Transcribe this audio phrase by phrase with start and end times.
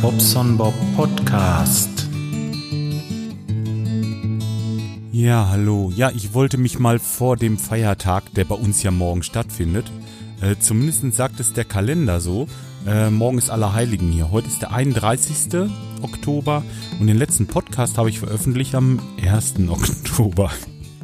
[0.00, 2.08] Bobson Bob Podcast.
[5.12, 5.92] Ja, hallo.
[5.94, 9.90] Ja, ich wollte mich mal vor dem Feiertag, der bei uns ja morgen stattfindet,
[10.40, 12.48] äh, zumindest sagt es der Kalender so,
[12.86, 14.30] äh, morgen ist Allerheiligen hier.
[14.30, 15.70] Heute ist der 31.
[16.02, 16.62] Oktober
[16.98, 19.54] und den letzten Podcast habe ich veröffentlicht am 1.
[19.68, 20.50] Oktober.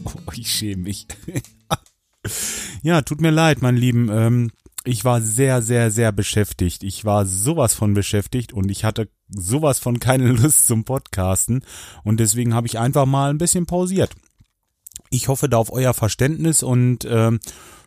[0.04, 1.06] Oh, ich schäme mich.
[2.82, 4.08] ja, tut mir leid, mein Lieben.
[4.10, 4.50] Ähm,
[4.84, 6.82] ich war sehr, sehr, sehr beschäftigt.
[6.82, 11.64] Ich war sowas von beschäftigt und ich hatte sowas von keine Lust zum Podcasten
[12.04, 14.14] und deswegen habe ich einfach mal ein bisschen pausiert.
[15.10, 17.40] Ich hoffe da auf euer Verständnis und ähm,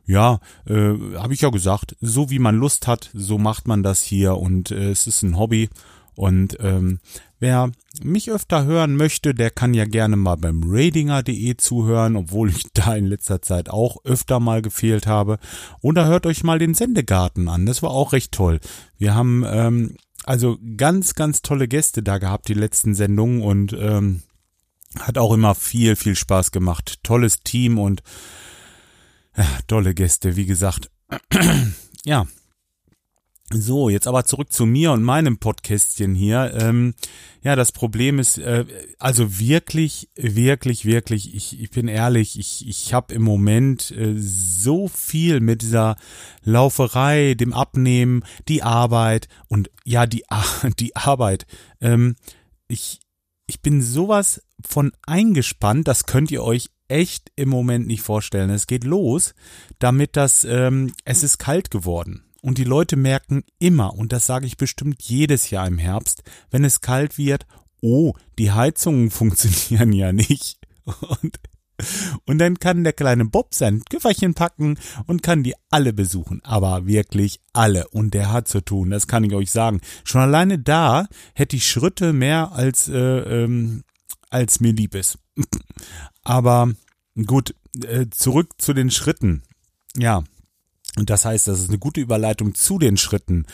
[0.06, 4.02] ja, äh, habe ich ja gesagt, so wie man Lust hat, so macht man das
[4.02, 5.70] hier und äh, es ist ein Hobby
[6.16, 7.00] und ähm,
[7.40, 12.64] wer mich öfter hören möchte, der kann ja gerne mal beim radinger.de zuhören, obwohl ich
[12.74, 15.40] da in letzter Zeit auch öfter mal gefehlt habe.
[15.82, 18.60] Oder hört euch mal den Sendegarten an, das war auch recht toll.
[18.98, 24.24] Wir haben ähm, also ganz, ganz tolle Gäste da gehabt, die letzten Sendungen und ähm,
[25.00, 27.00] hat auch immer viel, viel Spaß gemacht.
[27.04, 28.04] Tolles Team und
[29.36, 30.92] ja, tolle Gäste, wie gesagt.
[32.06, 32.26] ja,
[33.52, 36.54] so, jetzt aber zurück zu mir und meinem Podcastchen hier.
[36.60, 36.96] Ähm,
[37.42, 38.66] ja, das Problem ist, äh,
[39.00, 44.88] also wirklich, wirklich, wirklich, ich, ich bin ehrlich, ich, ich habe im Moment äh, so
[44.88, 45.98] viel mit dieser
[46.44, 50.24] Lauferei, dem Abnehmen, die Arbeit und ja, die,
[50.80, 51.46] die Arbeit.
[51.82, 52.16] Ähm,
[52.68, 53.02] ich,
[53.46, 58.50] ich bin sowas von eingespannt, das könnt ihr euch echt im Moment nicht vorstellen.
[58.50, 59.36] Es geht los
[59.80, 62.24] damit, dass ähm, es ist kalt geworden.
[62.44, 66.66] Und die Leute merken immer, und das sage ich bestimmt jedes Jahr im Herbst, wenn
[66.66, 67.48] es kalt wird,
[67.82, 70.60] oh, die Heizungen funktionieren ja nicht.
[70.84, 71.40] Und,
[72.26, 74.78] und dann kann der kleine Bob sein Köfferchen packen
[75.08, 76.42] und kann die alle besuchen.
[76.44, 77.88] Aber wirklich alle.
[77.88, 79.80] Und der hat zu tun, das kann ich euch sagen.
[80.04, 83.86] Schon alleine da hätte ich Schritte mehr als, äh, ähm,
[84.30, 85.18] als mir lieb ist.
[86.24, 86.74] Aber
[87.26, 87.56] gut,
[87.86, 89.44] äh, zurück zu den Schritten.
[89.96, 90.26] Ja,
[90.98, 93.46] und das heißt, das ist eine gute Überleitung zu den Schritten.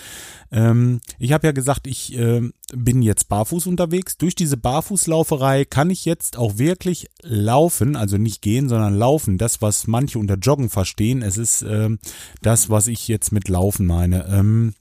[0.52, 2.42] Ähm, ich habe ja gesagt, ich äh,
[2.74, 4.18] bin jetzt barfuß unterwegs.
[4.18, 9.38] Durch diese Barfußlauferei kann ich jetzt auch wirklich laufen, also nicht gehen, sondern laufen.
[9.38, 11.90] Das, was manche unter Joggen verstehen, es ist äh,
[12.42, 14.28] das, was ich jetzt mit Laufen meine.
[14.28, 14.74] Ähm,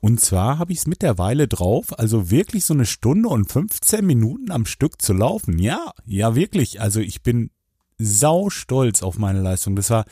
[0.00, 4.50] und zwar habe ich es mittlerweile drauf, also wirklich so eine Stunde und 15 Minuten
[4.50, 5.58] am Stück zu laufen.
[5.58, 6.80] Ja, ja wirklich.
[6.80, 7.50] Also ich bin
[7.98, 9.76] sau stolz auf meine Leistung.
[9.76, 10.04] Das war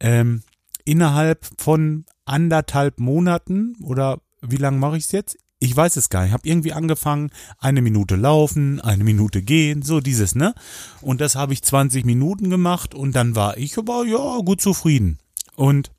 [0.00, 0.42] ähm,
[0.84, 5.38] innerhalb von anderthalb Monaten oder wie lange mache ich es jetzt?
[5.58, 6.30] Ich weiß es gar nicht.
[6.30, 10.54] Ich habe irgendwie angefangen, eine Minute laufen, eine Minute gehen, so dieses, ne?
[11.00, 15.18] Und das habe ich 20 Minuten gemacht und dann war ich aber ja gut zufrieden.
[15.54, 15.92] Und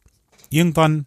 [0.49, 1.05] irgendwann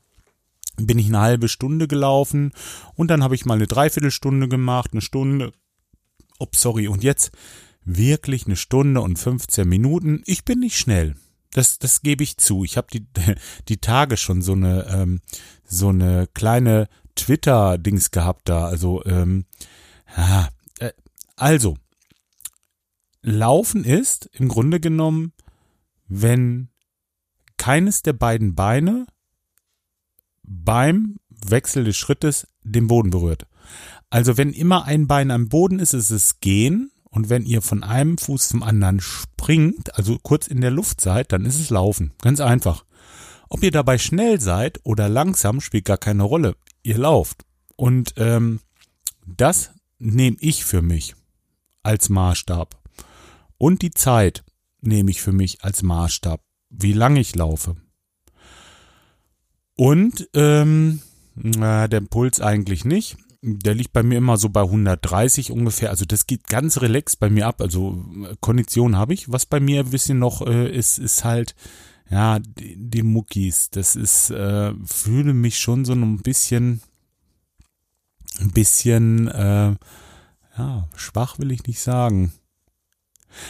[0.79, 2.53] bin ich eine halbe Stunde gelaufen
[2.95, 5.53] und dann habe ich mal eine Dreiviertelstunde gemacht, eine Stunde.
[6.39, 6.89] Oh, sorry.
[6.89, 7.33] Und jetzt
[7.85, 10.23] wirklich eine Stunde und 15 Minuten.
[10.27, 11.17] Ich bin nicht schnell.
[11.57, 12.65] Das, das gebe ich zu.
[12.65, 13.07] Ich habe die,
[13.69, 15.23] die Tage schon so eine, ähm,
[15.65, 18.67] so eine kleine Twitter-Dings gehabt da.
[18.67, 19.47] Also, ähm,
[20.15, 20.51] ja,
[20.81, 20.93] äh,
[21.35, 21.79] also,
[23.23, 25.33] Laufen ist im Grunde genommen,
[26.09, 26.69] wenn
[27.57, 29.07] keines der beiden Beine
[30.43, 33.47] beim Wechsel des Schrittes den Boden berührt.
[34.11, 37.83] Also wenn immer ein Bein am Boden ist, ist es Gehen und wenn ihr von
[37.83, 42.13] einem Fuß zum anderen springt, also kurz in der Luft seid, dann ist es Laufen.
[42.21, 42.85] Ganz einfach.
[43.49, 46.57] Ob ihr dabei schnell seid oder langsam, spielt gar keine Rolle.
[46.83, 47.47] Ihr lauft.
[47.75, 48.61] Und ähm,
[49.25, 51.15] das nehme ich für mich
[51.83, 52.79] als Maßstab.
[53.57, 54.45] Und die Zeit
[54.83, 57.77] nehme ich für mich als Maßstab, wie lange ich laufe.
[59.75, 61.01] Und ähm,
[61.35, 63.17] na, der Puls eigentlich nicht
[63.47, 65.91] der liegt bei mir immer so bei 130 ungefähr.
[65.91, 67.61] Also das geht ganz relaxed bei mir ab.
[67.61, 69.31] Also äh, Kondition habe ich.
[69.31, 71.55] Was bei mir ein bisschen noch äh, ist, ist halt,
[72.11, 73.71] ja, die, die Muckis.
[73.71, 76.83] Das ist, äh, fühle mich schon so ein bisschen,
[78.41, 79.77] ein bisschen, äh,
[80.59, 82.33] ja, schwach will ich nicht sagen.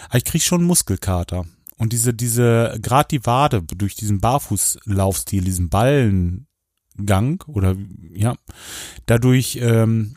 [0.08, 1.46] Aber ich kriege schon Muskelkater.
[1.78, 6.45] Und diese, diese, gerade die Wade durch diesen Barfußlaufstil, diesen Ballen,
[7.04, 7.76] Gang oder
[8.12, 8.36] ja,
[9.06, 10.14] dadurch ähm,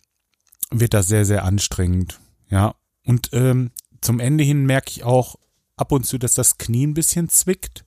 [0.71, 2.19] wird das sehr, sehr anstrengend.
[2.49, 3.71] Ja, und ähm,
[4.01, 5.35] zum Ende hin merke ich auch
[5.75, 7.85] ab und zu, dass das Knie ein bisschen zwickt.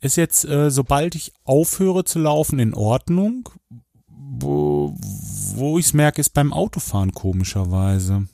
[0.00, 3.48] Ist jetzt, äh, sobald ich aufhöre zu laufen, in Ordnung.
[4.08, 4.96] Wo,
[5.54, 8.28] wo ich es merke, ist beim Autofahren komischerweise.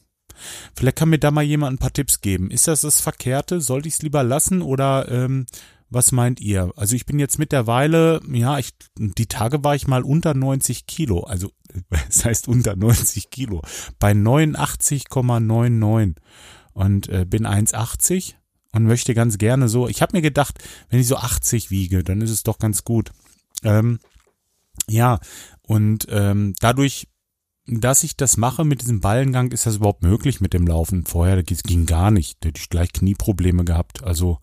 [0.74, 2.50] Vielleicht kann mir da mal jemand ein paar Tipps geben.
[2.50, 3.60] Ist das das Verkehrte?
[3.60, 5.46] Sollte ich es lieber lassen oder ähm,
[5.88, 6.72] Was meint ihr?
[6.76, 11.20] Also ich bin jetzt mittlerweile, ja, ich, die Tage war ich mal unter 90 Kilo.
[11.20, 11.52] Also,
[12.08, 13.62] das heißt unter 90 Kilo.
[13.98, 16.16] Bei 89,99
[16.72, 18.34] und äh, bin 1,80
[18.72, 19.88] und möchte ganz gerne so.
[19.88, 20.58] Ich habe mir gedacht,
[20.90, 23.12] wenn ich so 80 wiege, dann ist es doch ganz gut.
[23.62, 24.00] Ähm,
[24.88, 25.20] ja,
[25.62, 27.08] und ähm, dadurch
[27.66, 31.04] dass ich das mache mit diesem Ballengang, ist das überhaupt möglich mit dem Laufen.
[31.04, 32.38] Vorher das ging gar nicht.
[32.40, 34.04] Da hätte ich gleich Knieprobleme gehabt.
[34.04, 34.38] Also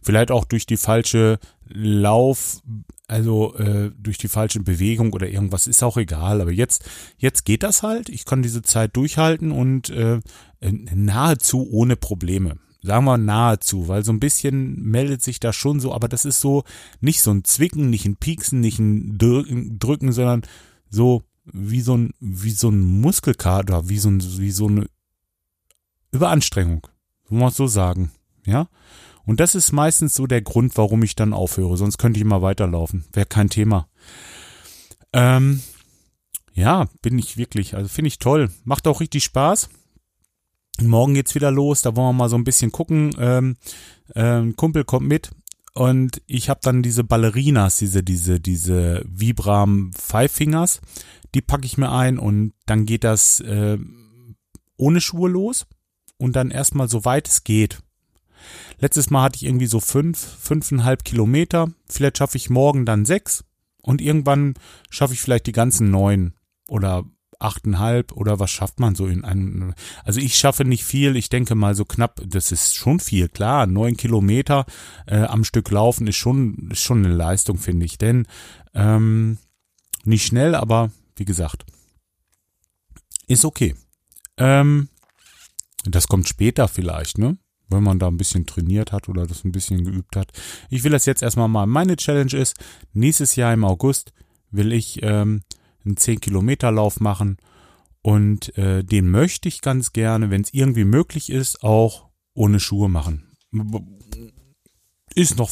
[0.00, 2.62] vielleicht auch durch die falsche Lauf,
[3.08, 6.40] also äh, durch die falsche Bewegung oder irgendwas, ist auch egal.
[6.40, 8.08] Aber jetzt, jetzt geht das halt.
[8.08, 10.20] Ich kann diese Zeit durchhalten und äh,
[10.60, 12.58] nahezu ohne Probleme.
[12.80, 16.40] Sagen wir nahezu, weil so ein bisschen meldet sich da schon so, aber das ist
[16.40, 16.62] so
[17.00, 20.42] nicht so ein Zwicken, nicht ein Pieksen, nicht ein Drücken, sondern
[20.88, 24.86] so wie so ein, wie so ein Muskelkater, wie so ein, wie so eine
[26.12, 26.86] Überanstrengung.
[27.28, 28.10] Muss man so sagen.
[28.44, 28.68] Ja?
[29.24, 31.76] Und das ist meistens so der Grund, warum ich dann aufhöre.
[31.76, 33.04] Sonst könnte ich immer weiterlaufen.
[33.12, 33.88] Wäre kein Thema.
[35.12, 35.62] Ähm,
[36.54, 37.76] ja, bin ich wirklich.
[37.76, 38.50] Also finde ich toll.
[38.64, 39.68] Macht auch richtig Spaß.
[40.80, 41.82] Morgen geht's wieder los.
[41.82, 43.10] Da wollen wir mal so ein bisschen gucken.
[43.18, 43.56] Ähm,
[44.14, 45.30] ähm, Kumpel kommt mit.
[45.78, 50.80] Und ich habe dann diese Ballerinas, diese, diese, diese Vibram Five Fingers
[51.34, 53.78] die packe ich mir ein und dann geht das äh,
[54.76, 55.66] ohne Schuhe los
[56.16, 57.82] und dann erstmal so weit es geht.
[58.78, 61.72] Letztes Mal hatte ich irgendwie so fünf, fünfeinhalb Kilometer.
[61.88, 63.44] Vielleicht schaffe ich morgen dann sechs
[63.82, 64.54] und irgendwann
[64.90, 66.34] schaffe ich vielleicht die ganzen neun
[66.68, 67.04] oder
[67.38, 69.74] achteinhalb oder was schafft man so in einem,
[70.04, 73.66] also ich schaffe nicht viel, ich denke mal so knapp, das ist schon viel, klar,
[73.66, 74.66] neun Kilometer
[75.06, 78.26] äh, am Stück laufen ist schon, ist schon eine Leistung, finde ich, denn
[78.74, 79.38] ähm,
[80.04, 81.64] nicht schnell, aber wie gesagt,
[83.26, 83.74] ist okay.
[84.36, 84.88] Ähm,
[85.84, 87.38] das kommt später vielleicht, ne?
[87.70, 90.32] Wenn man da ein bisschen trainiert hat oder das ein bisschen geübt hat.
[90.70, 91.66] Ich will das jetzt erstmal mal.
[91.66, 92.56] Meine Challenge ist,
[92.94, 94.14] nächstes Jahr im August
[94.50, 95.42] will ich ähm,
[95.84, 97.38] einen 10-Kilometer-Lauf machen
[98.02, 102.88] und äh, den möchte ich ganz gerne, wenn es irgendwie möglich ist, auch ohne Schuhe
[102.88, 103.36] machen.
[105.14, 105.50] Ist noch,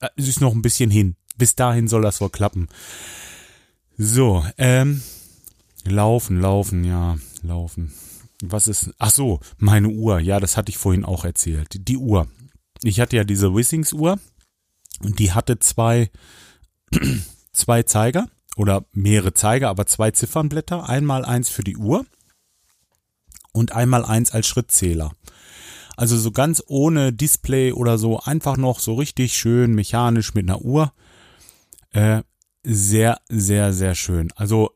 [0.00, 1.16] äh, ist noch ein bisschen hin.
[1.36, 2.68] Bis dahin soll das wohl klappen.
[3.96, 5.02] So, ähm,
[5.84, 7.92] laufen, laufen, ja, laufen.
[8.42, 11.88] Was ist, ach so, meine Uhr, ja, das hatte ich vorhin auch erzählt.
[11.88, 12.28] Die Uhr.
[12.82, 14.20] Ich hatte ja diese Wissings Uhr
[15.00, 16.10] und die hatte zwei,
[17.52, 18.28] zwei Zeiger
[18.58, 20.88] oder mehrere Zeiger, aber zwei Ziffernblätter.
[20.88, 22.04] Einmal eins für die Uhr
[23.52, 25.12] und einmal eins als Schrittzähler.
[25.96, 30.62] Also so ganz ohne Display oder so, einfach noch so richtig schön mechanisch mit einer
[30.62, 30.92] Uhr.
[31.90, 32.22] Äh,
[32.64, 34.32] sehr, sehr, sehr schön.
[34.34, 34.70] Also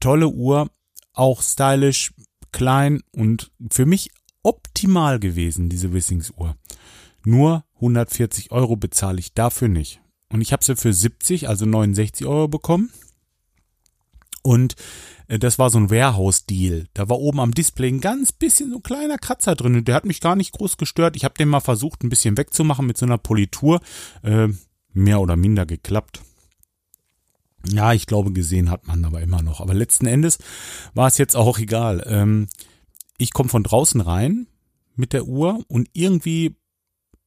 [0.00, 0.68] tolle Uhr,
[1.14, 2.12] auch stylisch,
[2.52, 4.10] klein und für mich
[4.42, 6.56] optimal gewesen, diese Wissings Uhr.
[7.24, 10.00] Nur 140 Euro bezahle ich dafür nicht.
[10.28, 12.90] Und ich habe sie für 70, also 69 Euro bekommen.
[14.42, 14.76] Und
[15.28, 16.86] äh, das war so ein Warehouse-Deal.
[16.94, 19.84] Da war oben am Display ein ganz bisschen so ein kleiner Kratzer drin.
[19.84, 21.16] Der hat mich gar nicht groß gestört.
[21.16, 23.80] Ich habe den mal versucht, ein bisschen wegzumachen mit so einer Politur.
[24.22, 24.48] Äh,
[24.92, 26.22] mehr oder minder geklappt.
[27.66, 29.60] Ja, ich glaube, gesehen hat man aber immer noch.
[29.60, 30.38] Aber letzten Endes
[30.94, 32.04] war es jetzt auch egal.
[32.06, 32.48] Ähm,
[33.18, 34.46] ich komme von draußen rein
[34.94, 36.56] mit der Uhr und irgendwie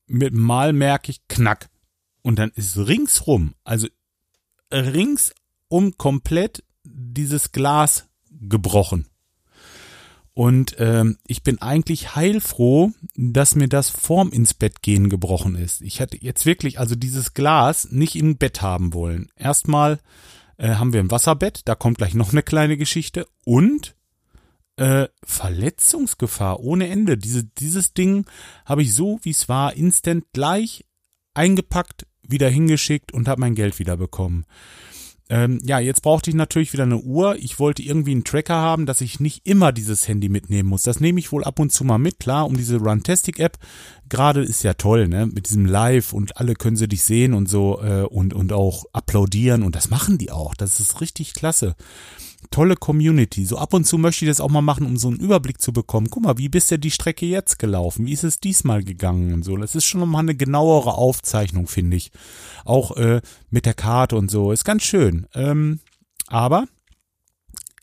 [0.08, 1.70] mit Mal merke ich Knack.
[2.22, 3.88] Und dann ist ringsrum, also
[4.72, 9.07] ringsum komplett dieses Glas gebrochen.
[10.33, 15.81] Und ähm, ich bin eigentlich heilfroh, dass mir das vorm ins Bett gehen gebrochen ist.
[15.81, 19.29] Ich hätte jetzt wirklich also dieses Glas nicht im Bett haben wollen.
[19.35, 20.00] Erstmal
[20.57, 23.95] äh, haben wir ein Wasserbett, da kommt gleich noch eine kleine Geschichte und
[24.77, 27.17] äh, Verletzungsgefahr ohne Ende.
[27.17, 28.25] Diese, dieses Ding
[28.65, 30.85] habe ich so, wie es war, instant gleich
[31.33, 34.45] eingepackt, wieder hingeschickt und habe mein Geld wieder bekommen.
[35.31, 37.38] Ähm, ja, jetzt brauchte ich natürlich wieder eine Uhr.
[37.38, 40.83] Ich wollte irgendwie einen Tracker haben, dass ich nicht immer dieses Handy mitnehmen muss.
[40.83, 43.57] Das nehme ich wohl ab und zu mal mit, klar, um diese Runtastic-App.
[44.09, 45.27] Gerade ist ja toll, ne?
[45.27, 48.83] Mit diesem Live und alle können sie dich sehen und so äh, und, und auch
[48.91, 50.53] applaudieren und das machen die auch.
[50.53, 51.77] Das ist richtig klasse
[52.50, 53.45] tolle Community.
[53.45, 55.71] So ab und zu möchte ich das auch mal machen, um so einen Überblick zu
[55.71, 56.10] bekommen.
[56.10, 58.05] Guck mal, wie bist du die Strecke jetzt gelaufen?
[58.05, 59.55] Wie ist es diesmal gegangen und so?
[59.57, 62.12] Das ist schon nochmal eine genauere Aufzeichnung, finde ich.
[62.65, 64.51] Auch äh, mit der Karte und so.
[64.51, 65.27] Ist ganz schön.
[65.33, 65.79] Ähm,
[66.27, 66.65] aber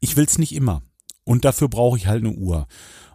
[0.00, 0.82] ich will's nicht immer.
[1.24, 2.66] Und dafür brauche ich halt eine Uhr.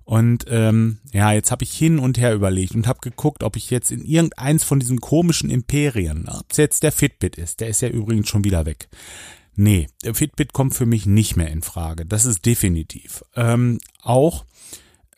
[0.05, 3.69] Und ähm, ja, jetzt habe ich hin und her überlegt und habe geguckt, ob ich
[3.69, 7.81] jetzt in irgendeins von diesen komischen Imperien, ob es jetzt der Fitbit ist, der ist
[7.81, 8.89] ja übrigens schon wieder weg,
[9.55, 12.05] Nee, Fitbit kommt für mich nicht mehr in Frage.
[12.05, 13.23] Das ist definitiv.
[13.35, 14.45] Ähm, auch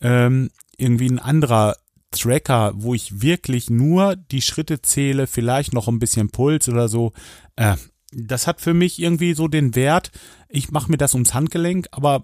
[0.02, 1.78] ähm, irgendwie ein anderer
[2.12, 7.14] Tracker, wo ich wirklich nur die Schritte zähle, vielleicht noch ein bisschen Puls oder so,
[7.56, 7.76] äh,
[8.12, 10.12] das hat für mich irgendwie so den Wert,
[10.48, 12.24] ich mache mir das ums Handgelenk, aber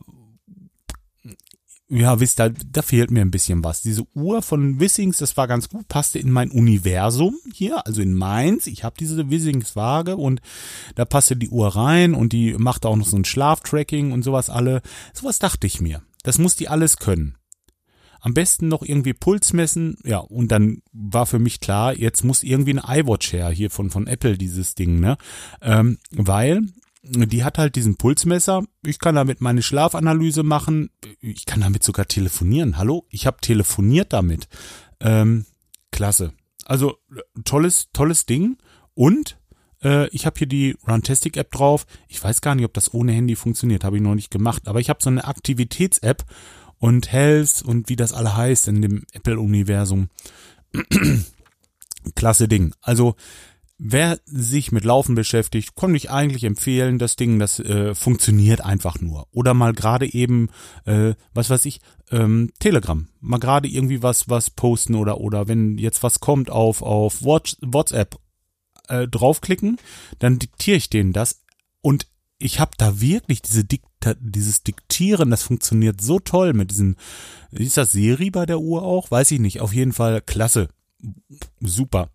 [1.93, 3.81] ja, wisst ihr, da fehlt mir ein bisschen was.
[3.81, 8.13] Diese Uhr von Wissings, das war ganz gut, passte in mein Universum hier, also in
[8.13, 8.65] meins.
[8.67, 10.39] Ich habe diese Wissings-Waage und
[10.95, 14.49] da passte die Uhr rein und die macht auch noch so ein Schlaftracking und sowas
[14.49, 14.81] alle.
[15.13, 16.01] Sowas dachte ich mir.
[16.23, 17.35] Das muss die alles können.
[18.21, 22.43] Am besten noch irgendwie Puls messen, ja, und dann war für mich klar, jetzt muss
[22.43, 25.17] irgendwie eine iWatch her, hier von, von Apple, dieses Ding, ne?
[25.61, 26.61] Ähm, weil
[27.03, 28.63] die hat halt diesen Pulsmesser.
[28.85, 30.91] Ich kann damit meine Schlafanalyse machen.
[31.19, 32.77] Ich kann damit sogar telefonieren.
[32.77, 34.47] Hallo, ich habe telefoniert damit.
[34.99, 35.45] Ähm,
[35.91, 36.33] klasse.
[36.65, 36.97] Also
[37.43, 38.57] tolles, tolles Ding.
[38.93, 39.39] Und
[39.83, 41.87] äh, ich habe hier die Runtastic App drauf.
[42.07, 43.83] Ich weiß gar nicht, ob das ohne Handy funktioniert.
[43.83, 44.67] Habe ich noch nicht gemacht.
[44.67, 46.23] Aber ich habe so eine Aktivitäts-App
[46.77, 50.09] und Health und wie das alle heißt in dem Apple-Universum.
[52.15, 52.73] Klasse Ding.
[52.81, 53.15] Also
[53.83, 59.01] Wer sich mit Laufen beschäftigt, kann ich eigentlich empfehlen, das Ding, das äh, funktioniert einfach
[59.01, 59.27] nur.
[59.31, 60.49] Oder mal gerade eben,
[60.85, 63.07] äh, was weiß ich, ähm, Telegram.
[63.21, 68.19] Mal gerade irgendwie was, was posten oder oder wenn jetzt was kommt auf auf WhatsApp
[68.87, 69.79] äh, draufklicken,
[70.19, 71.41] dann diktiere ich denen das
[71.81, 72.05] und
[72.37, 76.97] ich habe da wirklich diese Dikta dieses Diktieren, das funktioniert so toll mit diesem,
[77.49, 79.09] ist das Siri bei der Uhr auch?
[79.09, 79.59] Weiß ich nicht.
[79.59, 80.69] Auf jeden Fall klasse.
[81.59, 82.11] Super.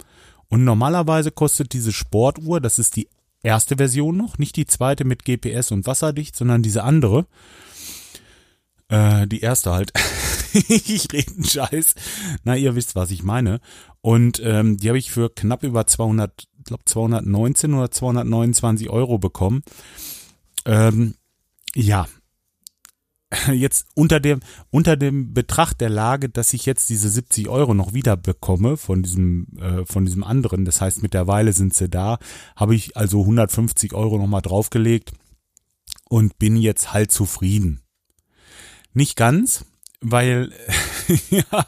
[0.49, 3.09] Und normalerweise kostet diese Sportuhr, das ist die
[3.43, 7.27] erste Version noch, nicht die zweite mit GPS und wasserdicht, sondern diese andere.
[8.89, 9.93] Äh, die erste halt.
[10.53, 11.95] ich rede einen Scheiß.
[12.45, 13.61] Na, ihr wisst, was ich meine.
[14.01, 19.63] Und ähm, die habe ich für knapp über 200, glaube 219 oder 229 Euro bekommen.
[20.65, 21.15] Ähm,
[21.75, 22.07] ja,
[23.53, 24.41] jetzt unter dem,
[24.71, 29.03] unter dem Betracht der Lage, dass ich jetzt diese 70 Euro noch wieder bekomme von
[29.03, 32.19] diesem, äh, von diesem anderen, das heißt mittlerweile sind sie da,
[32.55, 35.13] habe ich also 150 Euro nochmal draufgelegt
[36.09, 37.81] und bin jetzt halt zufrieden.
[38.93, 39.65] Nicht ganz,
[40.01, 40.53] weil
[41.31, 41.67] ja,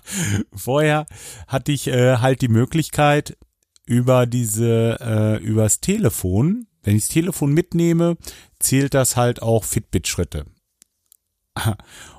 [0.53, 1.07] vorher
[1.47, 3.37] hatte ich äh, halt die Möglichkeit
[3.85, 8.17] über diese, äh, übers Telefon, wenn ich das Telefon mitnehme,
[8.59, 10.45] zählt das halt auch Fitbit-Schritte.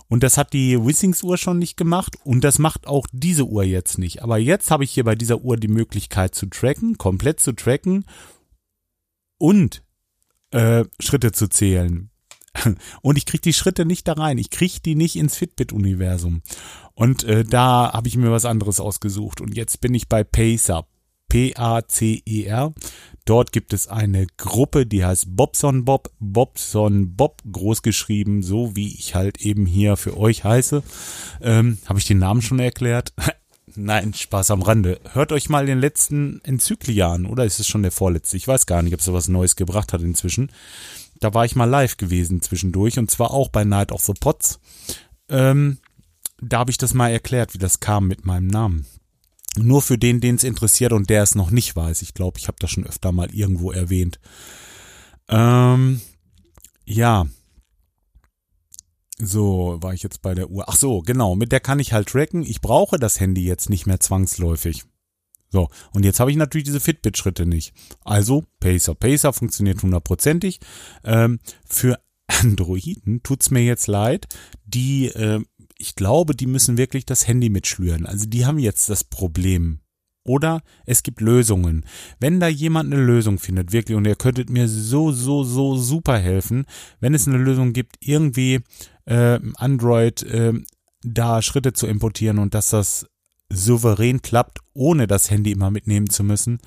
[0.08, 4.00] Und das hat die Wissings-Uhr schon nicht gemacht und das macht auch diese Uhr jetzt
[4.00, 4.24] nicht.
[4.24, 8.06] Aber jetzt habe ich hier bei dieser Uhr die Möglichkeit zu tracken, komplett zu tracken
[9.38, 9.84] und
[10.50, 12.10] äh, Schritte zu zählen.
[13.04, 14.40] Und ich kriege die Schritte nicht da rein.
[14.40, 16.42] Ich kriege die nicht ins Fitbit-Universum.
[16.96, 19.40] Und äh, da habe ich mir was anderes ausgesucht.
[19.40, 20.88] Und jetzt bin ich bei Pacer.
[21.30, 22.74] P-A-C-E-R.
[23.26, 29.14] Dort gibt es eine Gruppe, die heißt Bobson Bob, Bobson Bob, großgeschrieben, so wie ich
[29.14, 30.82] halt eben hier für euch heiße.
[31.42, 33.14] Ähm, Habe ich den Namen schon erklärt?
[33.76, 35.00] Nein, Spaß am Rande.
[35.14, 38.36] Hört euch mal den letzten Enzyklia an, oder ist es schon der vorletzte?
[38.36, 40.52] Ich weiß gar nicht, ob es was Neues gebracht hat inzwischen.
[41.20, 44.60] Da war ich mal live gewesen zwischendurch und zwar auch bei Night of the Pots.
[45.30, 45.78] Ähm,
[46.42, 48.88] da habe ich das mal erklärt, wie das kam mit meinem Namen.
[49.64, 52.02] Nur für den, den es interessiert und der es noch nicht weiß.
[52.02, 54.20] Ich glaube, ich habe das schon öfter mal irgendwo erwähnt.
[55.28, 56.02] Ähm,
[56.86, 57.28] ja.
[59.18, 60.66] So, war ich jetzt bei der Uhr.
[60.68, 62.44] Ach so, genau, mit der kann ich halt tracken.
[62.44, 64.86] Ich brauche das Handy jetzt nicht mehr zwangsläufig.
[65.50, 67.74] So, und jetzt habe ich natürlich diese Fitbit-Schritte nicht.
[68.06, 68.96] Also, Pacer.
[68.96, 70.60] Pacer funktioniert hundertprozentig.
[71.04, 74.28] Ähm, für Androiden tut's mir jetzt leid,
[74.66, 75.44] die äh,
[75.80, 78.06] ich glaube, die müssen wirklich das Handy mitschlüren.
[78.06, 79.80] Also die haben jetzt das Problem.
[80.26, 81.86] Oder es gibt Lösungen.
[82.20, 86.20] Wenn da jemand eine Lösung findet, wirklich, und ihr könntet mir so, so, so super
[86.20, 86.66] helfen,
[87.00, 88.60] wenn es eine Lösung gibt, irgendwie
[89.06, 90.54] äh, Android äh,
[91.02, 93.08] da Schritte zu importieren und dass das
[93.52, 96.60] souverän klappt, ohne das Handy immer mitnehmen zu müssen,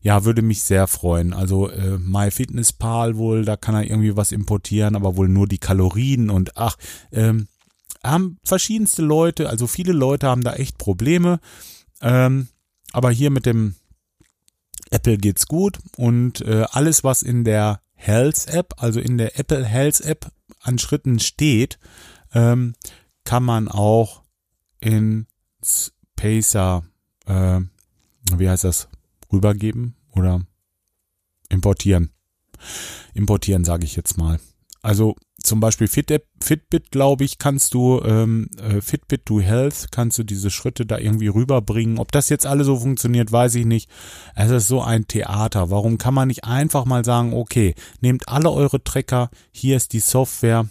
[0.00, 1.32] ja, würde mich sehr freuen.
[1.32, 6.30] Also äh, MyFitnessPal wohl, da kann er irgendwie was importieren, aber wohl nur die Kalorien
[6.30, 6.76] und ach,
[7.10, 7.48] ähm,
[8.04, 11.40] haben verschiedenste Leute, also viele Leute haben da echt Probleme.
[12.00, 12.48] Ähm,
[12.92, 13.74] aber hier mit dem
[14.90, 19.64] Apple geht's gut und äh, alles, was in der Health App, also in der Apple
[19.64, 20.30] Health App
[20.60, 21.78] an Schritten steht,
[22.32, 22.74] ähm,
[23.24, 24.22] kann man auch
[24.80, 25.26] in
[26.16, 26.84] Pacer,
[27.26, 27.60] äh,
[28.36, 28.88] wie heißt das,
[29.32, 30.44] rübergeben oder
[31.48, 32.10] importieren.
[33.14, 34.38] Importieren, sage ich jetzt mal.
[34.82, 40.18] Also zum Beispiel Fitbit, Fitbit glaube ich, kannst du, ähm, äh, Fitbit to Health, kannst
[40.18, 41.98] du diese Schritte da irgendwie rüberbringen.
[41.98, 43.90] Ob das jetzt alle so funktioniert, weiß ich nicht.
[44.34, 45.70] Es ist so ein Theater.
[45.70, 50.00] Warum kann man nicht einfach mal sagen, okay, nehmt alle eure Tracker, hier ist die
[50.00, 50.66] Software,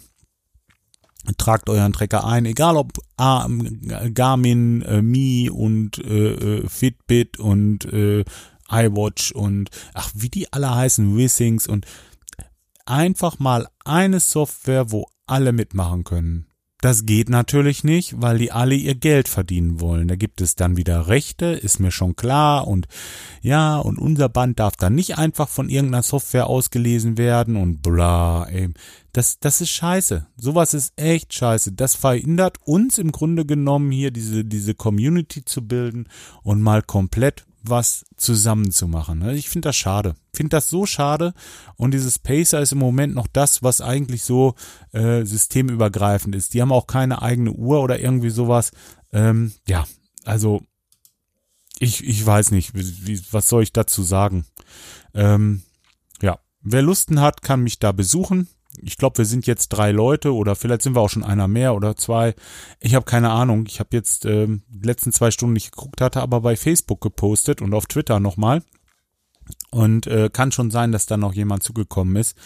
[1.38, 8.24] tragt euren Trecker ein, egal ob Garmin, äh, Mi und äh, äh, Fitbit und äh,
[8.70, 11.86] iWatch und ach, wie die alle heißen, Wissings und
[12.86, 16.46] einfach mal eine Software, wo alle mitmachen können.
[16.84, 20.06] Das geht natürlich nicht, weil die alle ihr Geld verdienen wollen.
[20.06, 22.68] Da gibt es dann wieder Rechte, ist mir schon klar.
[22.68, 22.88] Und
[23.40, 28.44] ja, und unser Band darf dann nicht einfach von irgendeiner Software ausgelesen werden und bla,
[28.50, 28.68] ey.
[29.12, 30.26] Das, das ist scheiße.
[30.36, 31.72] Sowas ist echt scheiße.
[31.72, 36.06] Das verhindert uns im Grunde genommen hier diese, diese Community zu bilden
[36.42, 39.18] und mal komplett was zusammenzumachen.
[39.18, 39.34] Ne?
[39.34, 40.14] Ich finde das schade.
[40.32, 41.34] Finde das so schade.
[41.76, 44.54] Und dieses Pacer ist im Moment noch das, was eigentlich so
[44.92, 46.54] äh, systemübergreifend ist.
[46.54, 48.70] Die haben auch keine eigene Uhr oder irgendwie sowas.
[49.12, 49.86] Ähm, ja,
[50.24, 50.62] also
[51.78, 54.44] ich, ich weiß nicht, wie, was soll ich dazu sagen.
[55.14, 55.62] Ähm,
[56.22, 58.48] ja, wer Lusten hat, kann mich da besuchen
[58.80, 61.74] ich glaube, wir sind jetzt drei Leute oder vielleicht sind wir auch schon einer mehr
[61.74, 62.34] oder zwei.
[62.80, 63.66] Ich habe keine Ahnung.
[63.66, 67.62] Ich habe jetzt ähm, die letzten zwei Stunden nicht geguckt, hatte aber bei Facebook gepostet
[67.62, 68.62] und auf Twitter nochmal.
[69.70, 72.36] Und äh, kann schon sein, dass da noch jemand zugekommen ist.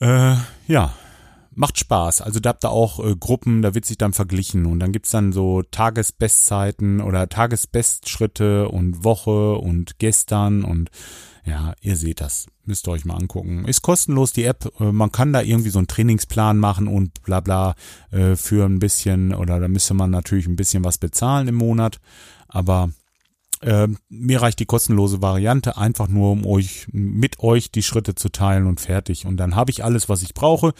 [0.00, 0.36] Äh,
[0.66, 0.94] ja,
[1.58, 2.22] macht Spaß.
[2.22, 5.10] Also da habt ihr auch äh, Gruppen, da wird sich dann verglichen und dann gibt's
[5.10, 10.90] dann so Tagesbestzeiten oder Tagesbestschritte und Woche und gestern und
[11.48, 12.46] ja, ihr seht das.
[12.64, 13.64] Müsst ihr euch mal angucken.
[13.64, 14.70] Ist kostenlos die App.
[14.78, 17.74] Äh, man kann da irgendwie so einen Trainingsplan machen und bla bla
[18.10, 22.00] äh, für ein bisschen oder da müsste man natürlich ein bisschen was bezahlen im Monat.
[22.48, 22.90] Aber
[23.60, 28.28] äh, mir reicht die kostenlose Variante einfach nur, um euch mit euch die Schritte zu
[28.28, 29.24] teilen und fertig.
[29.26, 30.74] Und dann habe ich alles, was ich brauche.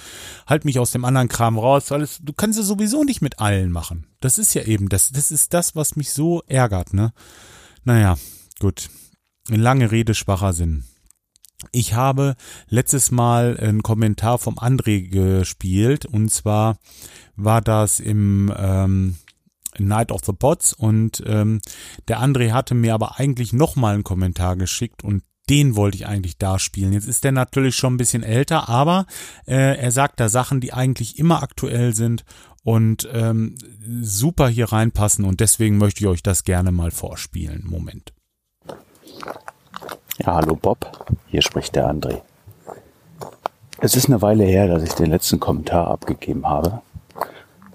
[0.47, 1.91] Halt mich aus dem anderen Kram raus.
[1.91, 4.07] Alles, du kannst ja sowieso nicht mit allen machen.
[4.21, 5.11] Das ist ja eben das.
[5.11, 6.93] Das ist das, was mich so ärgert.
[6.93, 7.13] Ne?
[7.85, 8.17] Naja,
[8.61, 8.91] gut.
[9.49, 10.85] Lange Rede, schwacher Sinn.
[11.73, 12.37] Ich habe
[12.69, 16.79] letztes Mal einen Kommentar vom André gespielt und zwar
[17.35, 19.17] war das im ähm,
[19.79, 21.61] Night of the Pots und ähm,
[22.07, 26.37] der André hatte mir aber eigentlich nochmal einen Kommentar geschickt und den wollte ich eigentlich
[26.37, 26.93] da spielen.
[26.93, 29.07] Jetzt ist der natürlich schon ein bisschen älter, aber
[29.47, 32.25] äh, er sagt da Sachen, die eigentlich immer aktuell sind
[32.65, 33.57] und ähm,
[34.03, 37.65] super hier reinpassen und deswegen möchte ich euch das gerne mal vorspielen.
[37.67, 38.13] Moment.
[40.21, 40.79] Ja, hallo Bob,
[41.29, 42.23] hier spricht der André.
[43.79, 46.83] Es ist eine Weile her, dass ich den letzten Kommentar abgegeben habe.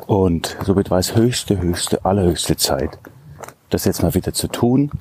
[0.07, 2.99] Und somit war es höchste, höchste, allerhöchste Zeit,
[3.69, 4.91] das jetzt mal wieder zu tun.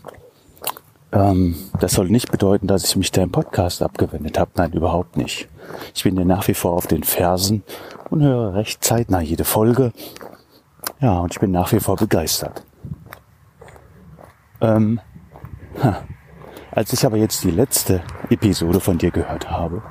[1.11, 4.53] Ähm, das soll nicht bedeuten, dass ich mich deinem Podcast abgewendet habe.
[4.55, 5.49] Nein, überhaupt nicht.
[5.97, 7.65] Ich bin dir nach wie vor auf den Fersen
[8.09, 9.93] und höre recht zeitnah jede Folge.
[11.01, 12.63] Ja, und ich bin nach wie vor begeistert.
[14.61, 15.01] Ähm,
[15.83, 16.05] ha,
[16.73, 19.83] als ich aber jetzt die letzte Episode von dir gehört habe,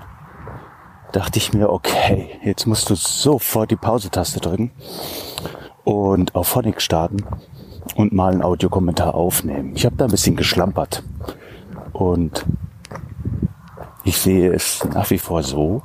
[1.12, 4.72] dachte ich mir, okay, jetzt musst du sofort die Pause-Taste drücken
[5.84, 7.24] und auf Phonic starten
[7.96, 9.76] und mal einen Audiokommentar aufnehmen.
[9.76, 11.04] Ich habe da ein bisschen geschlampert
[11.94, 12.46] und
[14.04, 15.84] ich sehe es nach wie vor so,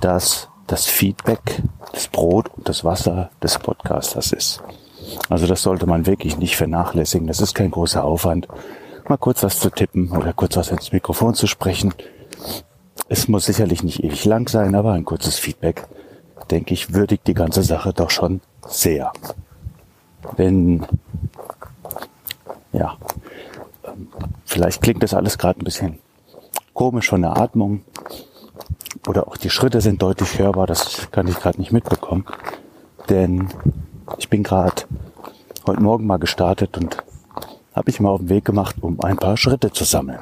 [0.00, 4.62] dass das Feedback das Brot und das Wasser des Podcasters ist.
[5.28, 7.26] Also das sollte man wirklich nicht vernachlässigen.
[7.26, 8.48] Das ist kein großer Aufwand
[9.08, 11.94] mal kurz was zu tippen oder kurz was ins Mikrofon zu sprechen.
[13.08, 15.86] Es muss sicherlich nicht ewig lang sein, aber ein kurzes Feedback,
[16.50, 19.12] denke ich, würdigt die ganze Sache doch schon sehr.
[20.36, 20.86] Wenn,
[22.72, 22.96] ja,
[24.44, 25.98] vielleicht klingt das alles gerade ein bisschen
[26.72, 27.84] komisch von der Atmung
[29.06, 32.24] oder auch die Schritte sind deutlich hörbar, das kann ich gerade nicht mitbekommen,
[33.10, 33.48] denn
[34.18, 34.82] ich bin gerade
[35.66, 36.96] heute Morgen mal gestartet und
[37.74, 40.20] habe ich mal auf den Weg gemacht, um ein paar Schritte zu sammeln.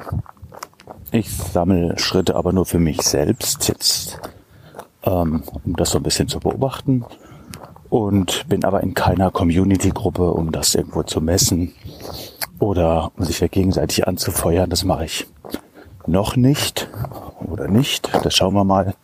[1.11, 4.19] Ich sammle Schritte aber nur für mich selbst, jetzt
[5.03, 7.05] ähm, um das so ein bisschen zu beobachten
[7.89, 11.73] und bin aber in keiner Community-Gruppe, um das irgendwo zu messen
[12.59, 14.69] oder um sich ja gegenseitig anzufeuern.
[14.69, 15.27] Das mache ich
[16.07, 16.89] noch nicht
[17.45, 18.09] oder nicht.
[18.23, 18.95] Das schauen wir mal.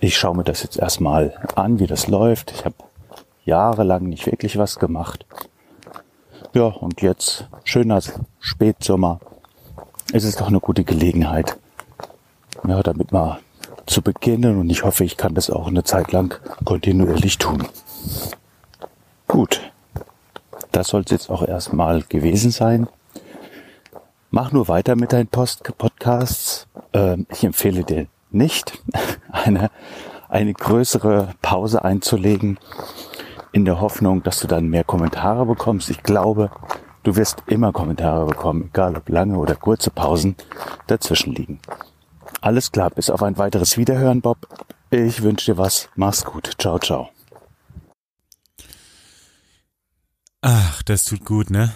[0.00, 2.52] Ich schaue mir das jetzt erstmal an, wie das läuft.
[2.52, 2.74] Ich habe
[3.44, 5.24] jahrelang nicht wirklich was gemacht.
[6.52, 8.00] Ja, und jetzt schöner
[8.40, 9.20] Spätsommer.
[10.12, 11.56] Es ist doch eine gute Gelegenheit,
[12.66, 13.38] ja, damit mal
[13.86, 17.68] zu beginnen und ich hoffe, ich kann das auch eine Zeit lang kontinuierlich tun.
[19.28, 19.60] Gut,
[20.72, 22.88] das soll es jetzt auch erstmal gewesen sein.
[24.30, 26.66] Mach nur weiter mit deinen Post Podcasts.
[26.92, 28.82] Ähm, ich empfehle dir nicht,
[29.30, 29.70] eine,
[30.28, 32.58] eine größere Pause einzulegen
[33.52, 35.90] in der Hoffnung, dass du dann mehr Kommentare bekommst.
[35.90, 36.50] Ich glaube,
[37.02, 40.36] du wirst immer Kommentare bekommen, egal ob lange oder kurze Pausen
[40.86, 41.60] dazwischen liegen.
[42.40, 44.38] Alles klar, bis auf ein weiteres Wiederhören, Bob.
[44.90, 45.88] Ich wünsche dir was.
[45.94, 46.50] Mach's gut.
[46.58, 47.10] Ciao, ciao.
[50.42, 51.72] Ach, das tut gut, ne?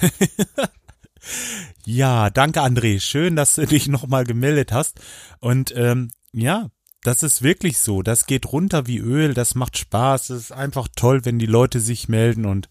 [1.86, 3.00] ja, danke André.
[3.00, 5.00] Schön, dass du dich nochmal gemeldet hast.
[5.40, 6.68] Und ähm, ja,
[7.02, 8.02] das ist wirklich so.
[8.02, 9.34] Das geht runter wie Öl.
[9.34, 10.30] Das macht Spaß.
[10.30, 12.68] Es ist einfach toll, wenn die Leute sich melden und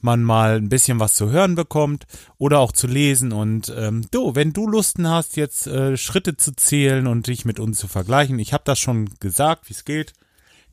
[0.00, 2.06] man mal ein bisschen was zu hören bekommt
[2.38, 3.32] oder auch zu lesen.
[3.32, 7.60] Und ähm, du, wenn du Lusten hast, jetzt äh, Schritte zu zählen und dich mit
[7.60, 10.12] uns zu vergleichen, ich habe das schon gesagt, wie es geht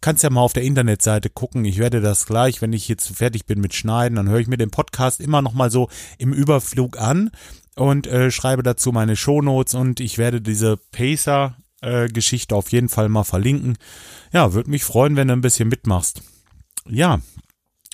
[0.01, 1.65] kannst ja mal auf der Internetseite gucken.
[1.65, 4.57] Ich werde das gleich, wenn ich jetzt fertig bin mit Schneiden, dann höre ich mir
[4.57, 5.89] den Podcast immer noch mal so
[6.19, 7.31] im Überflug an
[7.75, 11.57] und äh, schreibe dazu meine Shownotes und ich werde diese Pacer
[12.09, 13.77] Geschichte auf jeden Fall mal verlinken.
[14.31, 16.21] Ja, würde mich freuen, wenn du ein bisschen mitmachst.
[16.87, 17.19] Ja,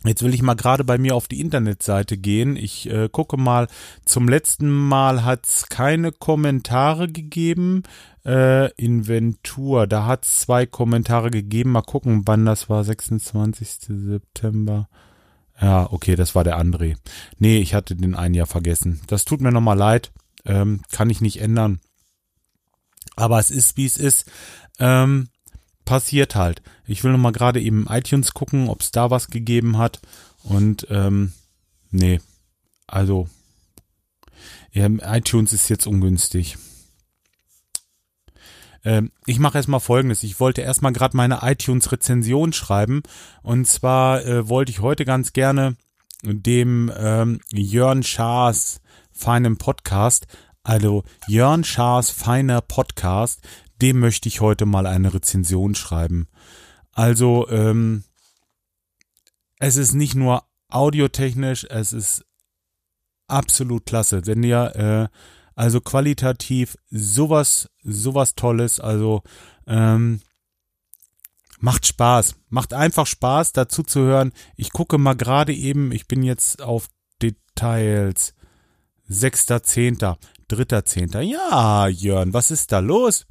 [0.03, 2.55] Jetzt will ich mal gerade bei mir auf die Internetseite gehen.
[2.55, 3.67] Ich äh, gucke mal,
[4.03, 7.83] zum letzten Mal hat's keine Kommentare gegeben.
[8.25, 11.71] Äh, Inventur, da hat's zwei Kommentare gegeben.
[11.71, 12.83] Mal gucken, wann das war.
[12.83, 13.69] 26.
[13.87, 14.89] September.
[15.61, 16.95] Ja, okay, das war der André.
[17.37, 19.01] Nee, ich hatte den einen ja vergessen.
[19.05, 20.11] Das tut mir nochmal leid.
[20.45, 21.79] Ähm, kann ich nicht ändern.
[23.15, 24.29] Aber es ist, wie es ist.
[24.79, 25.29] Ähm,
[25.85, 26.61] passiert halt.
[26.85, 29.99] Ich will noch mal gerade eben iTunes gucken, ob es da was gegeben hat.
[30.43, 31.33] Und ähm,
[31.89, 32.21] nee,
[32.87, 33.27] also
[34.71, 36.57] ja, iTunes ist jetzt ungünstig.
[38.83, 40.23] Ähm, ich mache erstmal folgendes.
[40.23, 43.03] Ich wollte erstmal gerade meine iTunes-Rezension schreiben.
[43.43, 45.75] Und zwar äh, wollte ich heute ganz gerne
[46.23, 50.27] dem ähm, Jörn Schaas feinen Podcast,
[50.63, 53.41] also Jörn Schaas feiner Podcast,
[53.81, 56.27] dem möchte ich heute mal eine Rezension schreiben.
[56.91, 58.03] Also, ähm,
[59.59, 62.25] es ist nicht nur audiotechnisch, es ist
[63.27, 64.25] absolut klasse.
[64.25, 65.17] Wenn ihr äh,
[65.55, 69.21] also qualitativ sowas, sowas Tolles, also
[69.67, 70.21] ähm,
[71.59, 74.31] macht Spaß, macht einfach Spaß dazu zu hören.
[74.55, 76.87] Ich gucke mal gerade eben, ich bin jetzt auf
[77.21, 78.33] Details.
[79.09, 80.15] 6.10.,
[80.55, 81.21] 3.10.
[81.21, 83.25] Ja, Jörn, was ist da los?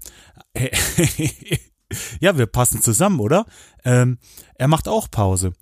[2.21, 3.47] ja, wir passen zusammen, oder?
[3.85, 4.19] Ähm,
[4.55, 5.53] er macht auch Pause.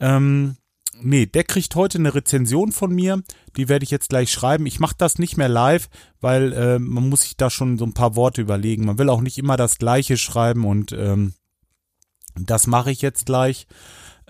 [0.00, 0.56] Ähm,
[1.00, 3.22] nee, der kriegt heute eine Rezension von mir.
[3.56, 4.66] Die werde ich jetzt gleich schreiben.
[4.66, 5.88] Ich mache das nicht mehr live,
[6.20, 8.86] weil äh, man muss sich da schon so ein paar Worte überlegen.
[8.86, 11.34] Man will auch nicht immer das Gleiche schreiben und ähm,
[12.36, 13.66] das mache ich jetzt gleich.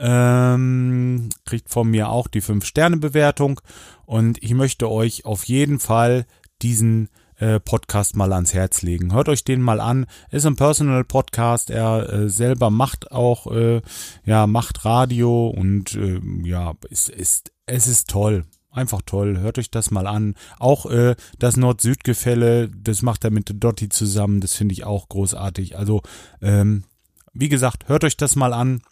[0.00, 3.60] Ähm, kriegt von mir auch die 5-Sterne-Bewertung
[4.06, 6.24] und ich möchte euch auf jeden Fall
[6.62, 9.12] diesen äh, Podcast mal ans Herz legen.
[9.12, 10.06] Hört euch den mal an.
[10.30, 11.70] Ist ein Personal Podcast.
[11.70, 13.80] Er äh, selber macht auch, äh,
[14.24, 18.44] ja, macht Radio und äh, ja, ist, ist, es ist toll.
[18.70, 19.38] Einfach toll.
[19.38, 20.34] Hört euch das mal an.
[20.58, 24.40] Auch äh, das Nord-Süd-Gefälle, das macht er mit Dotti zusammen.
[24.40, 25.78] Das finde ich auch großartig.
[25.78, 26.02] Also,
[26.42, 26.84] ähm,
[27.32, 28.82] wie gesagt, hört euch das mal an.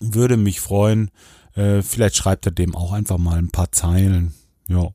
[0.00, 1.10] Würde mich freuen.
[1.54, 4.34] Äh, vielleicht schreibt er dem auch einfach mal ein paar Zeilen.
[4.68, 4.90] Ja.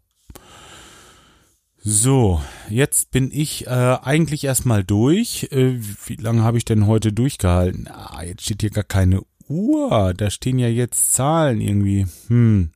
[1.88, 5.50] So, jetzt bin ich äh, eigentlich erstmal durch.
[5.52, 7.88] Äh, wie lange habe ich denn heute durchgehalten?
[7.88, 10.16] Ah, jetzt steht hier gar keine Uhr.
[10.16, 12.08] Da stehen ja jetzt Zahlen irgendwie.
[12.26, 12.72] Hm.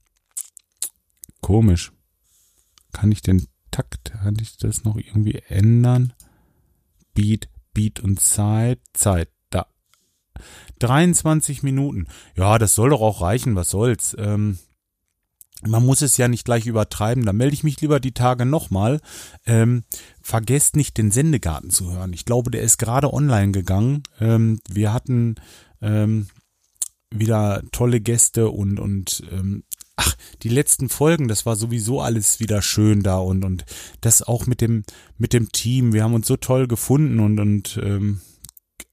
[1.42, 1.92] Komisch.
[2.92, 6.14] Kann ich den Takt, kann ich das noch irgendwie ändern?
[7.16, 9.66] Beat, Beat und Zeit, Zeit, da.
[10.78, 12.06] 23 Minuten.
[12.38, 14.16] Ja, das soll doch auch reichen, was soll's.
[14.20, 14.60] Ähm,
[15.68, 19.02] man muss es ja nicht gleich übertreiben, da melde ich mich lieber die Tage nochmal.
[19.46, 19.84] Ähm,
[20.22, 22.14] vergesst nicht, den Sendegarten zu hören.
[22.14, 24.04] Ich glaube, der ist gerade online gegangen.
[24.20, 25.36] Ähm, wir hatten
[25.82, 26.28] ähm,
[27.12, 29.64] wieder tolle Gäste und, und ähm,
[29.96, 33.66] ach, die letzten Folgen, das war sowieso alles wieder schön da und, und
[34.02, 34.84] das auch mit dem,
[35.18, 35.92] mit dem Team.
[35.92, 38.22] Wir haben uns so toll gefunden und, und ähm,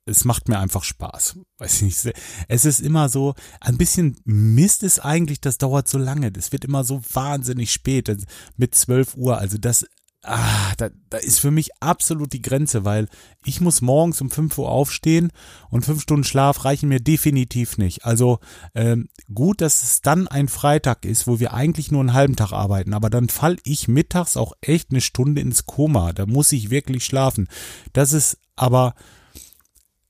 [0.07, 1.39] es macht mir einfach Spaß.
[1.59, 2.17] Weiß ich nicht.
[2.49, 6.31] Es ist immer so, ein bisschen Mist ist eigentlich, das dauert so lange.
[6.31, 8.17] Das wird immer so wahnsinnig spät,
[8.57, 9.39] mit 12 Uhr.
[9.39, 9.85] Also das,
[10.23, 13.09] ah, da, da ist für mich absolut die Grenze, weil
[13.45, 15.33] ich muss morgens um 5 Uhr aufstehen
[15.71, 18.05] und fünf Stunden Schlaf reichen mir definitiv nicht.
[18.05, 18.39] Also
[18.77, 22.53] ähm, gut, dass es dann ein Freitag ist, wo wir eigentlich nur einen halben Tag
[22.53, 26.13] arbeiten, aber dann fall ich mittags auch echt eine Stunde ins Koma.
[26.13, 27.49] Da muss ich wirklich schlafen.
[27.93, 28.95] Das ist aber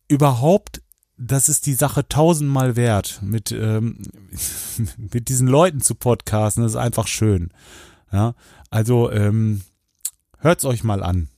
[0.09, 0.83] überhaupt,
[1.19, 4.03] das ist die Sache tausendmal wert, mit, ähm,
[4.97, 6.63] mit diesen Leuten zu podcasten.
[6.63, 7.51] Das ist einfach schön.
[8.13, 8.35] Ja,
[8.71, 9.63] also ähm,
[10.39, 11.29] hört's euch mal an.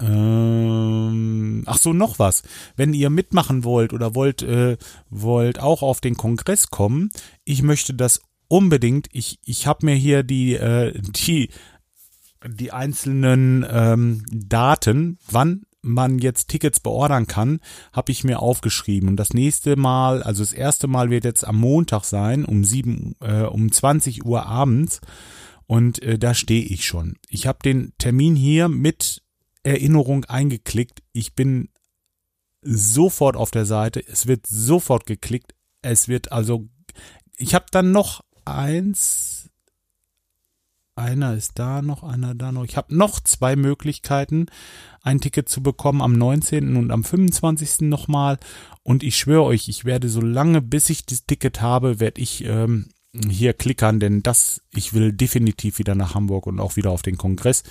[0.00, 2.42] Ähm, ach so, noch was.
[2.76, 4.76] Wenn ihr mitmachen wollt oder wollt, äh,
[5.10, 7.10] wollt auch auf den Kongress kommen,
[7.44, 9.08] ich möchte das unbedingt.
[9.12, 11.50] Ich, ich habe mir hier die, äh, die,
[12.46, 17.60] die einzelnen ähm, Daten, wann man jetzt Tickets beordern kann,
[17.92, 19.08] habe ich mir aufgeschrieben.
[19.08, 23.16] Und das nächste Mal, also das erste Mal wird jetzt am Montag sein, um sieben,
[23.20, 25.00] äh, um 20 Uhr abends.
[25.66, 27.16] Und äh, da stehe ich schon.
[27.28, 29.22] Ich habe den Termin hier mit
[29.62, 31.02] Erinnerung eingeklickt.
[31.12, 31.68] Ich bin
[32.62, 34.02] sofort auf der Seite.
[34.06, 35.54] Es wird sofort geklickt.
[35.82, 36.68] Es wird also,
[37.36, 39.47] ich habe dann noch eins,
[40.98, 42.64] einer ist da noch, einer da noch.
[42.64, 44.46] Ich habe noch zwei Möglichkeiten,
[45.02, 46.76] ein Ticket zu bekommen am 19.
[46.76, 47.88] und am 25.
[47.88, 48.38] nochmal.
[48.82, 52.44] Und ich schwöre euch, ich werde so lange, bis ich das Ticket habe, werde ich
[52.44, 52.88] ähm,
[53.30, 57.16] hier klickern, denn das, ich will definitiv wieder nach Hamburg und auch wieder auf den
[57.16, 57.62] Kongress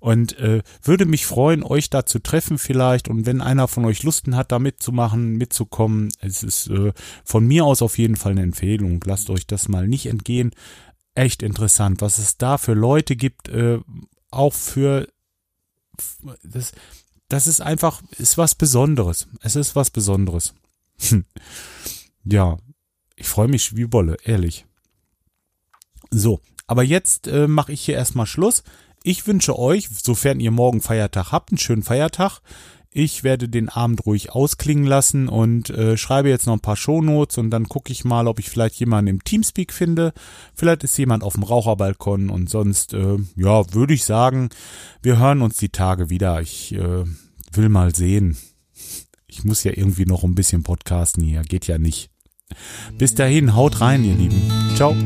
[0.00, 4.02] und äh, würde mich freuen, euch da zu treffen vielleicht und wenn einer von euch
[4.02, 6.92] Lusten hat, da mitzumachen, mitzukommen, es ist äh,
[7.24, 10.52] von mir aus auf jeden Fall eine Empfehlung, lasst euch das mal nicht entgehen,
[11.16, 13.80] echt interessant, was es da für Leute gibt, äh,
[14.30, 15.08] auch für
[16.42, 16.72] das,
[17.28, 20.54] das ist einfach, ist was Besonderes, es ist was Besonderes.
[22.24, 22.58] ja,
[23.16, 24.66] ich freue mich wie Bolle, ehrlich.
[26.10, 28.62] So, aber jetzt äh, mache ich hier erstmal Schluss.
[29.02, 32.40] Ich wünsche euch, sofern ihr morgen Feiertag habt, einen schönen Feiertag.
[32.98, 37.36] Ich werde den Abend ruhig ausklingen lassen und äh, schreibe jetzt noch ein paar Shownotes
[37.36, 40.14] und dann gucke ich mal, ob ich vielleicht jemanden im Teamspeak finde.
[40.54, 44.48] Vielleicht ist jemand auf dem Raucherbalkon und sonst, äh, ja, würde ich sagen,
[45.02, 46.40] wir hören uns die Tage wieder.
[46.40, 47.04] Ich äh,
[47.52, 48.38] will mal sehen.
[49.26, 52.08] Ich muss ja irgendwie noch ein bisschen podcasten hier, geht ja nicht.
[52.96, 54.40] Bis dahin, haut rein, ihr Lieben.
[54.74, 54.96] Ciao.